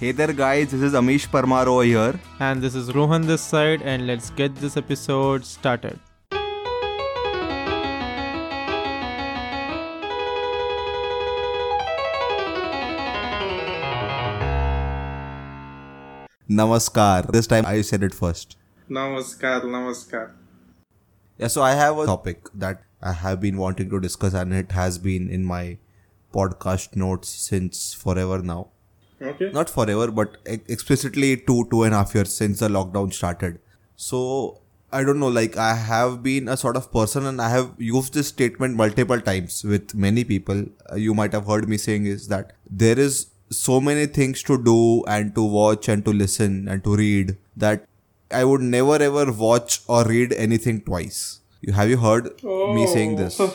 [0.00, 2.20] Hey there, guys, this is Amish Parmar over here.
[2.38, 5.98] And this is Rohan this side, and let's get this episode started.
[16.48, 17.32] Namaskar.
[17.32, 18.56] This time I said it first.
[18.88, 20.30] Namaskar, namaskar.
[21.38, 24.70] Yeah, so I have a topic that I have been wanting to discuss, and it
[24.70, 25.78] has been in my
[26.32, 28.68] podcast notes since forever now.
[29.20, 29.50] Okay.
[29.52, 33.58] Not forever, but explicitly two, two and a half years since the lockdown started.
[33.96, 34.60] So
[34.92, 38.14] I don't know, like I have been a sort of person and I have used
[38.14, 40.64] this statement multiple times with many people.
[40.90, 44.62] Uh, you might have heard me saying is that there is so many things to
[44.62, 47.86] do and to watch and to listen and to read that
[48.30, 51.40] I would never ever watch or read anything twice.
[51.60, 53.40] You have you heard me saying this?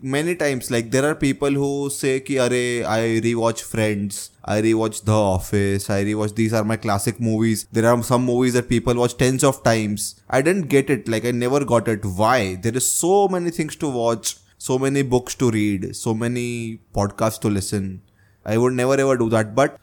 [0.00, 2.52] Many times like there are people who say ki are
[2.90, 7.66] i rewatch friends i rewatch the office i rewatch these are my classic movies.
[7.72, 10.22] There are some movies that people watch tens of times.
[10.30, 12.04] I didn't get it like i never got it.
[12.04, 12.54] Why?
[12.54, 17.40] There is so many things to watch so many books to read so many podcasts
[17.40, 18.02] to listen.
[18.46, 19.56] I would never ever do that.
[19.56, 19.80] But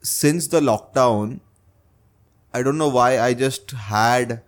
[0.00, 1.40] since the lockdown
[2.54, 4.40] i don't know why i just had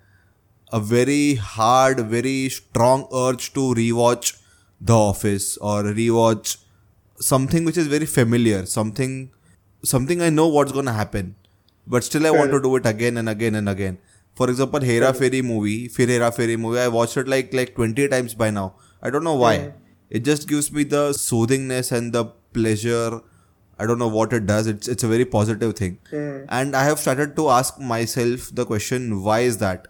[0.72, 4.38] a very hard, very strong urge to rewatch
[4.80, 6.56] The Office or rewatch
[7.18, 9.30] something which is very familiar, something
[9.84, 11.34] something I know what's gonna happen,
[11.86, 13.98] but still I want to do it again and again and again.
[14.36, 18.08] For example, Hera Pheri movie, Phir Hera Pheri movie, I watched it like like twenty
[18.08, 18.74] times by now.
[19.02, 19.54] I don't know why.
[20.08, 22.24] It just gives me the soothingness and the
[22.58, 23.20] pleasure.
[23.78, 24.66] I don't know what it does.
[24.66, 25.98] It's it's a very positive thing,
[26.48, 29.88] and I have started to ask myself the question: Why is that?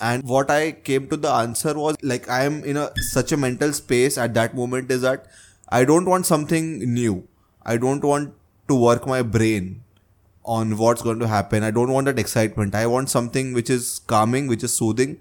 [0.00, 3.36] And what i came to the answer was like i am in a such a
[3.36, 5.26] mental space at that moment is that
[5.68, 7.26] i don't want something new.
[7.66, 8.34] I don't want
[8.68, 9.82] to work my brain
[10.44, 11.64] on what's going to happen.
[11.64, 12.76] I don't want that excitement.
[12.76, 15.18] I want something which is calming which is soothing.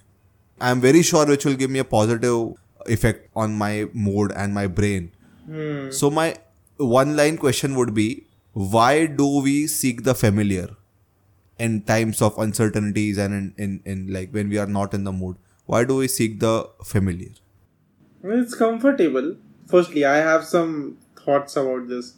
[0.62, 2.54] I'm very sure which will give me a positive
[2.86, 5.12] effect on my mood and my brain.
[5.48, 5.90] Hmm.
[5.90, 6.36] So my
[6.78, 10.68] one line question would be why do we seek the familiar
[11.58, 15.12] in times of uncertainties and in, in, in like when we are not in the
[15.12, 17.32] mood why do we seek the familiar
[18.24, 19.36] It's comfortable.
[19.68, 22.14] Firstly, I have some thoughts about this.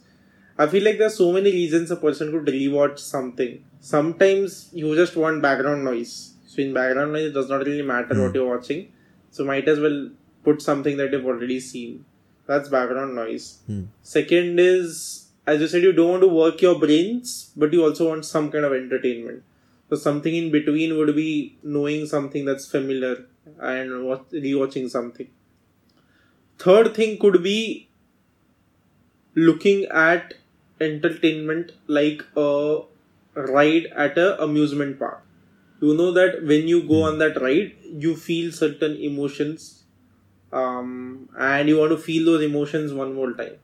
[0.58, 3.64] I feel like there's so many reasons a person could rewatch something.
[3.80, 6.34] Sometimes you just want background noise.
[6.46, 8.34] So in background noise, it does not really matter what hmm.
[8.36, 8.92] you're watching.
[9.30, 10.10] So might as well
[10.44, 12.04] put something that you've already seen.
[12.46, 13.58] That's background noise.
[13.66, 13.84] Hmm.
[14.02, 18.08] Second is, as you said, you don't want to work your brains, but you also
[18.10, 19.42] want some kind of entertainment.
[19.90, 23.26] So something in between would be knowing something that's familiar
[23.60, 25.28] and what, rewatching something.
[26.58, 27.88] Third thing could be
[29.34, 30.34] looking at
[30.80, 32.80] entertainment like a
[33.34, 35.22] ride at a amusement park.
[35.80, 39.84] You know that when you go on that ride, you feel certain emotions,
[40.52, 43.58] um, and you want to feel those emotions one more time.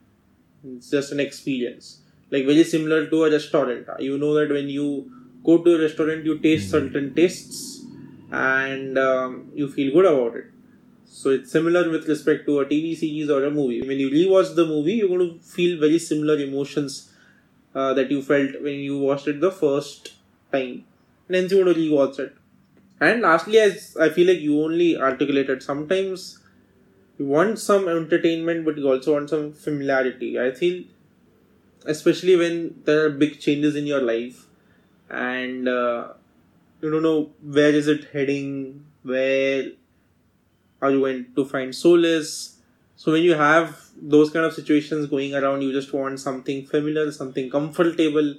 [0.67, 3.87] It's just an experience, like very similar to a restaurant.
[3.99, 5.11] You know that when you
[5.45, 7.85] go to a restaurant, you taste certain tastes,
[8.31, 10.47] and um, you feel good about it.
[11.07, 13.83] So it's similar with respect to a TV series or a movie.
[13.87, 17.13] When you rewatch the movie, you're going to feel very similar emotions
[17.75, 20.15] uh, that you felt when you watched it the first
[20.53, 20.85] time.
[21.29, 22.37] And then you want to rewatch it.
[23.01, 26.39] And lastly, as I feel like you only articulated, sometimes
[27.19, 30.39] you want some entertainment, but you also want some familiarity.
[30.41, 30.85] I feel,
[31.87, 34.47] especially when there are big changes in your life,
[35.11, 36.09] and uh,
[36.81, 39.73] you don't know where is it heading, where
[40.81, 42.59] are you going to find solace.
[42.97, 47.11] So when you have those kind of situations going around, you just want something familiar,
[47.13, 48.35] something comfortable,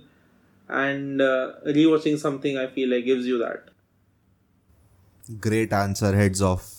[0.70, 3.70] and uh, rewatching something I feel like gives you that.
[5.40, 6.75] great answer heads off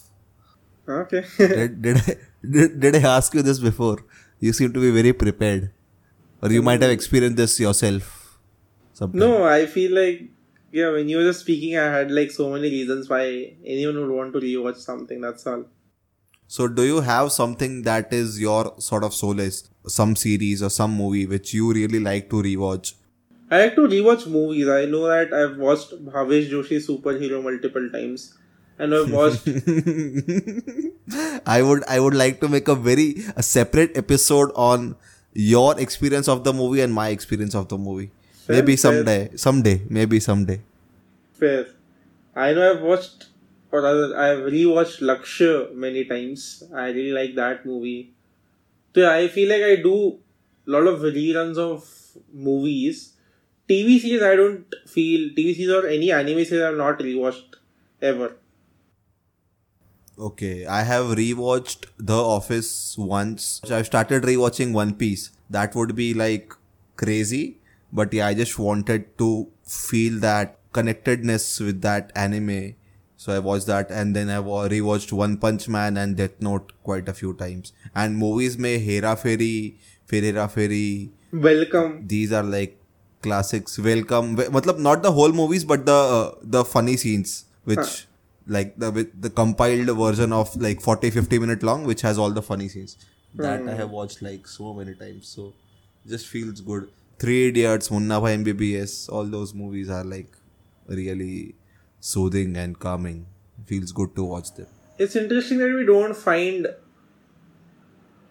[0.88, 1.24] Okay.
[1.38, 2.16] did, did, I,
[2.48, 3.98] did, did i ask you this before
[4.38, 5.72] you seem to be very prepared
[6.42, 8.38] or you might have experienced this yourself
[8.92, 9.18] sometime.
[9.18, 10.30] no, I feel like
[10.72, 10.90] yeah.
[10.90, 14.32] When you were just speaking, I had like so many reasons why anyone would want
[14.34, 15.20] to rewatch something.
[15.20, 15.64] That's all.
[16.48, 20.96] So, do you have something that is your sort of solace, some series or some
[20.96, 22.94] movie which you really like to rewatch?
[23.50, 24.68] I like to rewatch movies.
[24.68, 28.36] I know that I've watched Bhavesh Joshi Superhero multiple times,
[28.78, 29.48] and I've watched
[31.46, 34.96] I would I would like to make a very a separate episode on
[35.32, 38.10] your experience of the movie and my experience of the movie.
[38.46, 38.92] Fair, maybe fair.
[38.92, 40.60] someday, someday, maybe someday.
[41.32, 41.66] Fair.
[42.34, 43.26] I know I've watched,
[43.72, 46.62] or rather, I've rewatched Lakshya many times.
[46.74, 48.14] I really like that movie.
[48.94, 50.18] So yeah, I feel like I do
[50.66, 51.86] a lot of reruns of
[52.32, 53.16] movies
[53.68, 57.56] TV series, I don't feel TV series or any anime series I've not rewatched
[58.00, 58.36] ever.
[60.18, 63.60] Okay, I have rewatched The Office once.
[63.70, 65.30] I've started rewatching One Piece.
[65.50, 66.52] That would be like
[66.96, 67.58] crazy,
[67.92, 72.74] but yeah, I just wanted to feel that connectedness with that anime.
[73.18, 77.08] So I watched that and then I rewatched One Punch Man and Death Note quite
[77.08, 77.72] a few times.
[77.94, 79.74] And movies may Hera Pheri,
[80.06, 82.06] Ferreira Fairy, Welcome.
[82.06, 82.80] these are like
[83.22, 88.06] classics welcome we- matlab not the whole movies but the uh, the funny scenes which
[88.46, 92.30] like the with the compiled version of like 40 50 minute long which has all
[92.30, 92.96] the funny scenes.
[93.34, 93.94] That i have hmm.
[93.94, 95.28] watched like so many times.
[95.28, 95.54] So
[96.06, 96.88] just feels good.
[97.18, 100.36] Three idiots munna bhai mbbs all those movies are like
[100.88, 101.54] really
[102.00, 103.26] soothing and calming.
[103.66, 104.66] Feels good to watch them.
[104.98, 106.68] It's interesting that we don't find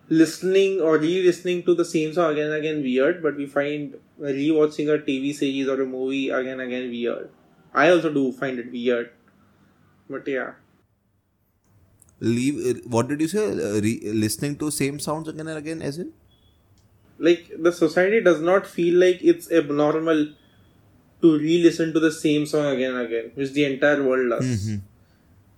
[0.10, 4.90] listening or re-listening to the same song again and again weird, but we find re-watching
[4.90, 7.30] a TV series or a movie again and again weird.
[7.74, 9.12] I also do find it weird,
[10.10, 10.54] but yeah.
[12.20, 15.82] leave uh, what did you say uh, re- listening to same sounds again and again
[15.82, 16.12] as in
[17.18, 20.28] like the society does not feel like it's abnormal
[21.22, 24.78] to re-listen to the same song again and again, which the entire world does.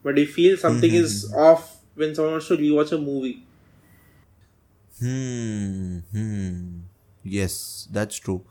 [0.03, 3.43] But they feel something is off when someone wants to rewatch a movie.
[5.00, 6.00] Hmm.
[6.11, 6.79] Hmm.
[7.23, 8.43] Yes, that's true.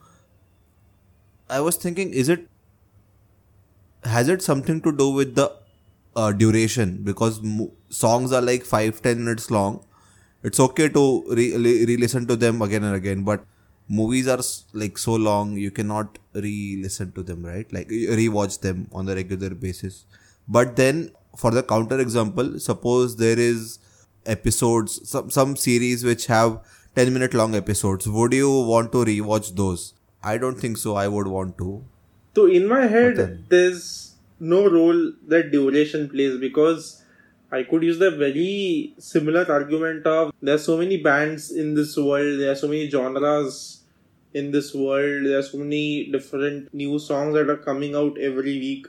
[1.49, 2.49] I was thinking, is it
[4.05, 5.53] has it something to do with the
[6.17, 7.03] uh, duration?
[7.05, 9.85] Because mo- songs are like five ten minutes long.
[10.43, 13.45] It's okay to re- re- listen to them again and again, but
[13.89, 14.41] movies are
[14.73, 17.73] like so long you cannot re-listen to them, right?
[17.73, 20.05] Like re-watch them on a regular basis.
[20.49, 23.79] But then, for the counter example, suppose there is
[24.25, 26.61] episodes, some some series which have
[26.95, 28.09] ten minute long episodes.
[28.09, 29.95] Would you want to re-watch those?
[30.23, 30.97] I don't think so.
[30.97, 31.85] I would want to.
[32.35, 33.47] So in my head, then?
[33.49, 37.03] there's no role that duration plays because
[37.51, 41.97] I could use the very similar argument of there are so many bands in this
[41.97, 43.85] world, there are so many genres
[44.35, 48.59] in this world, there are so many different new songs that are coming out every
[48.59, 48.87] week.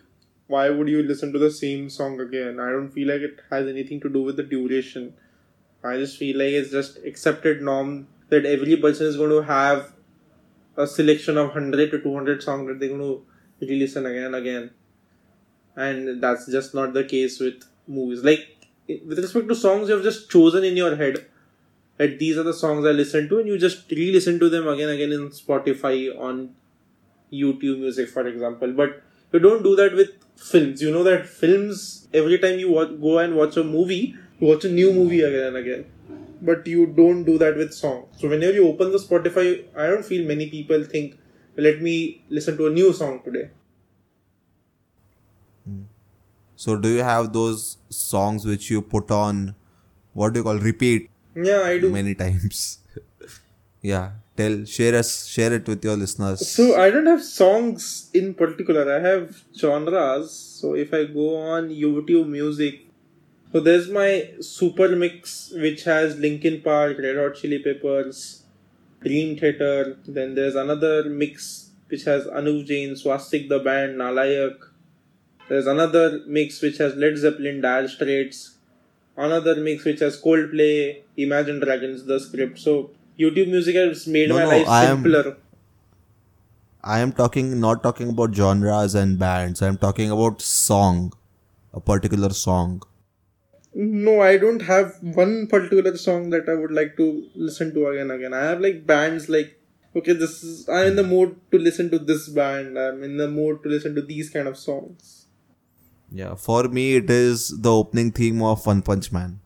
[0.48, 2.60] Why would you listen to the same song again?
[2.60, 5.14] I don't feel like it has anything to do with the duration.
[5.84, 9.94] I just feel like it's just accepted norm that every person is going to have
[10.76, 13.26] a selection of 100 to 200 songs that they're going to
[13.62, 14.72] re-listen again and again
[15.78, 18.24] and that's just not the case with movies.
[18.24, 18.58] Like
[18.90, 21.26] with respect to songs you've just chosen in your head
[21.98, 24.90] that these are the songs i listen to and you just re-listen to them again
[24.90, 25.96] again in spotify
[26.28, 26.52] on
[27.32, 28.74] youtube music for example.
[28.74, 29.04] But
[29.34, 30.82] you don't do that with films.
[30.82, 34.66] You know that films every time you watch, go and watch a movie you watch
[34.66, 35.86] a new movie again and again.
[36.42, 40.06] But you don't do that with songs so whenever you open the spotify i don't
[40.06, 41.18] feel many people think
[41.58, 43.50] let me listen to a new song today
[46.58, 49.56] So, do you have those songs which you put on
[50.14, 52.80] what do you call repeat yeah i do many times?
[53.82, 56.48] yeah, tell share us share it with your listeners.
[56.48, 58.84] So I don't have songs in particular.
[58.96, 60.32] I have genres.
[60.32, 62.82] So if I go on YouTube Music,
[63.52, 68.44] so there's my super mix which has Linkin Park, Red Hot Chili Peppers,
[69.02, 69.98] Dream Theater.
[70.08, 74.58] Then there's another mix which has Anuv Jain, Swastik the band, Nalayak.
[75.50, 78.58] There's another mix which has Led Zeppelin, Dire Straits.
[79.16, 82.60] Another mix which has Coldplay, Imagine Dragons, The Script.
[82.60, 85.38] So YouTube Music has made No, my no, life I am- simpler.
[86.84, 89.62] I am talking not talking about genres and bands.
[89.62, 91.12] I am talking about song,
[91.74, 92.84] a particular song.
[93.74, 98.04] No, I don't have one particular song that I would like to listen to again
[98.04, 98.34] and again.
[98.34, 99.60] I have like bands like
[99.96, 102.78] okay, this is I'm in the mood to listen to this band.
[102.80, 105.26] I'm in the mood to listen to these kind of songs.
[106.12, 109.40] Yeah, for me it is the opening theme of One Punch Man.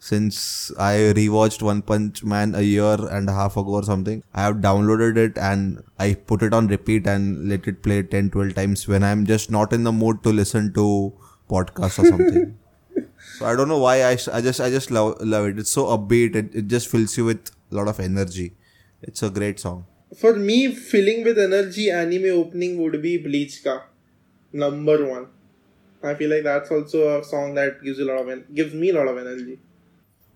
[0.00, 4.42] Since I rewatched One Punch Man a year and a half ago or something, I
[4.42, 8.54] have downloaded it and I put it on repeat and let it play 10 12
[8.54, 11.12] times when I'm just not in the mood to listen to
[11.50, 12.56] podcasts or something.
[13.38, 15.58] so I don't know why I, I just I just love love it.
[15.58, 16.36] It's so upbeat.
[16.36, 18.52] It, it just fills you with a lot of energy.
[19.02, 19.86] It's a great song.
[20.16, 23.82] For me, filling with energy anime opening would be Bleach ka
[24.52, 25.26] number one.
[26.02, 28.74] I feel like that's also a song that gives you a lot of en- gives
[28.74, 29.58] me a lot of energy.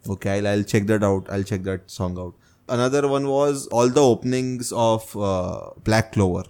[0.09, 1.27] Okay, I'll, I'll check that out.
[1.31, 2.35] I'll check that song out.
[2.69, 6.45] Another one was all the openings of uh, Black Clover.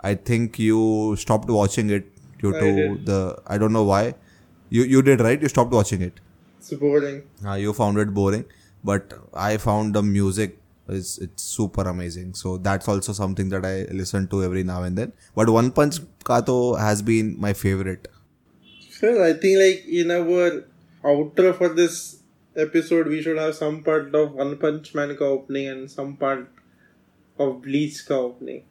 [0.00, 2.06] I think you stopped watching it
[2.38, 3.06] due I to did.
[3.06, 4.14] the I don't know why.
[4.70, 5.40] You you did right.
[5.42, 6.20] You stopped watching it.
[6.58, 7.22] It's boring.
[7.44, 8.44] Uh, you found it boring,
[8.84, 12.34] but I found the music is it's super amazing.
[12.34, 15.12] So that's also something that I listen to every now and then.
[15.34, 18.08] But One Punch Kato has been my favorite.
[19.02, 20.64] Well, I think like in our
[21.04, 22.22] outro for this
[22.56, 26.50] episode, we should have some part of One Punch Man ka opening and some part
[27.38, 28.64] of Bleach ka opening.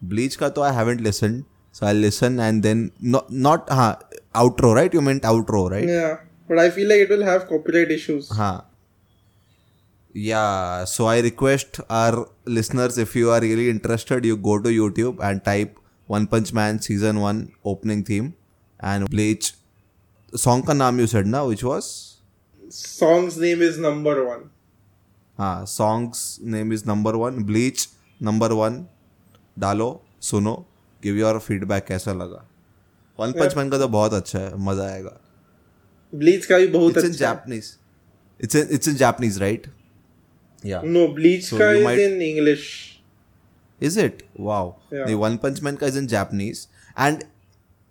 [0.00, 4.00] Bleach Kato I haven't listened, so I'll listen and then not not ha
[4.34, 4.92] outro right?
[4.92, 5.88] You meant outro right?
[5.88, 8.28] Yeah, but I feel like it will have copyright issues.
[8.28, 8.62] Huh.
[10.12, 15.20] Yeah, so I request our listeners if you are really interested, you go to YouTube
[15.22, 18.34] and type One Punch Man season 1 opening theme
[18.82, 19.52] and Bleach.
[20.34, 21.88] Song ka naam you said na, which was?
[22.70, 24.48] Song's name is number one.
[25.38, 26.20] हाँ songs
[26.54, 27.86] name is number one bleach
[28.22, 28.74] number one
[29.58, 29.86] डालो
[30.22, 30.54] सुनो
[31.02, 32.44] give your feedback कैसा लगा
[33.18, 35.16] one punch man का तो बहुत अच्छा है मज़ा आएगा
[36.12, 37.18] Bleach का भी बहुत इन अच्छा है.
[37.18, 37.72] Japanese
[38.40, 39.66] it's in it's in Japanese right
[40.66, 42.66] yeah No, Bleach So ka you is might- in English.
[43.80, 44.22] Is it?
[44.48, 44.62] Wow.
[44.96, 45.06] Yeah.
[45.06, 45.88] The One Punch Man ka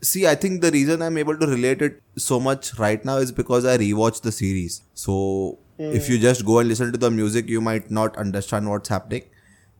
[0.01, 3.31] see, I think the reason I'm able to relate it so much right now is
[3.31, 4.81] because I rewatched the series.
[4.93, 8.89] So if you just go and listen to the music, you might not understand what's
[8.89, 9.23] happening.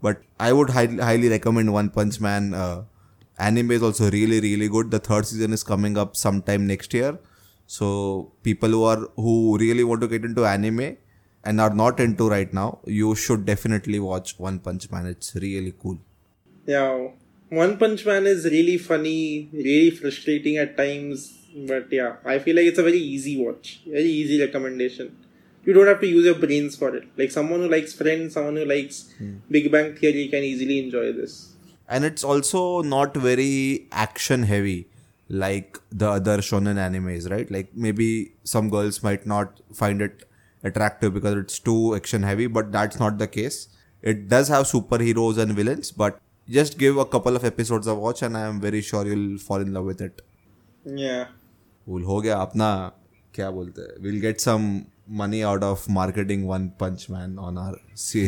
[0.02, 2.54] But I would highly, highly recommend One Punch Man.
[2.54, 2.84] Uh,
[3.38, 4.90] anime is also really, really good.
[4.90, 7.20] The third season is coming up sometime next year.
[7.68, 10.98] So people who are who really want to get into anime
[11.44, 15.06] and are not into right now, you should definitely watch One Punch Man.
[15.06, 16.00] It's really cool.
[16.66, 17.10] Yeah,
[17.52, 22.66] One Punch Man is really funny, really frustrating at times, but yeah, I feel like
[22.66, 25.18] it's a very easy watch, very easy recommendation.
[25.66, 27.10] You don't have to use your brains for it.
[27.18, 29.40] Like someone who likes Friends, someone who likes hmm.
[29.50, 31.54] Big Bang Theory can easily enjoy this.
[31.90, 34.88] And it's also not very action heavy
[35.28, 37.52] like the other shonen animes, right?
[37.52, 40.24] Like maybe some girls might not find it
[40.64, 43.68] attractive because it's too action heavy, but that's not the case.
[44.02, 46.18] It does have superheroes and villains, but
[46.57, 49.61] just give a couple of episodes a watch and I am very sure you'll fall
[49.61, 50.23] in love with it.
[51.05, 51.25] Yeah.
[51.87, 52.69] Cool हो गया अपना
[53.35, 54.65] क्या बोलते हैं we'll get some
[55.21, 58.23] money out of marketing one punch man on our see,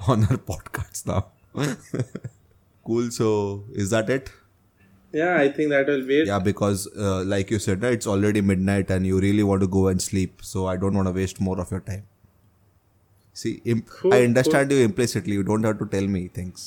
[0.13, 1.19] on our podcasts now
[2.89, 3.29] cool so
[3.83, 4.31] is that it
[5.17, 6.27] Yeah, I think that will be it.
[6.29, 9.67] yeah because uh, like you said right, it's already midnight and you really want to
[9.75, 12.01] go and sleep so i don't want to waste more of your time
[13.41, 16.65] see imp- Cool, i understand you implicitly you don't have to tell me things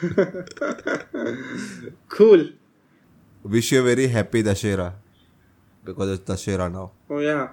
[2.08, 2.50] Cool.
[3.42, 4.92] wish you a very happy dashera
[5.84, 7.48] because it's dashera now Oh yeah.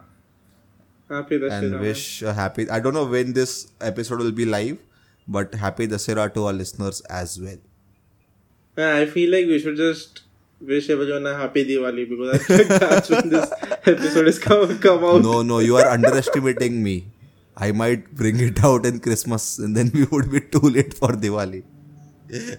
[1.10, 1.74] Happy Dashera.
[1.74, 2.68] and wish a happy.
[2.70, 4.80] I don't know when this episode will be live,
[5.28, 7.58] but happy Dasera to our listeners as well.
[8.76, 10.24] Yeah, I feel like we should just
[10.60, 13.52] wish everyone a happy Diwali because I think that's when this
[13.86, 15.22] episode is come, come out.
[15.22, 17.06] No, no, you are underestimating me.
[17.56, 21.10] I might bring it out in Christmas, and then we would be too late for
[21.10, 21.64] Diwali.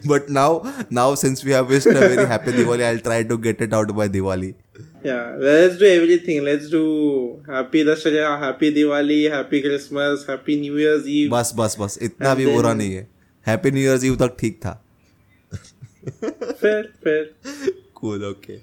[0.04, 3.60] But now, now since we have wished a very happy Diwali, I'll try to get
[3.60, 4.54] it out by Diwali.
[5.04, 6.42] Yeah, let's do everything.
[6.44, 11.30] Let's do happy Dashera, happy Diwali, happy Christmas, happy New Year's Eve.
[11.30, 13.06] बस बस बस इतना And भी then- बुरा नहीं है
[13.46, 14.80] happy new year ewe तक ठीक था
[16.62, 17.24] Fair, fair.
[18.00, 18.58] cool okay